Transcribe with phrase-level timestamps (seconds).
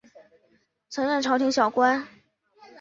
[0.89, 2.07] 曾任朝廷小官。